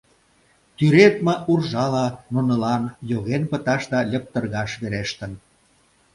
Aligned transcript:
Тӱредме 0.77 1.35
уржала 1.51 2.07
нунылан 2.33 2.83
йоген 3.11 3.43
пыташ 3.51 3.81
да 3.91 3.99
льыптыргаш 4.09 4.71
верештын. 4.81 5.31